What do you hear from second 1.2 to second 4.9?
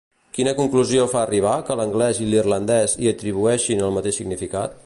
arribar que l'anglès i l'irlandès hi atribueixin el mateix significat?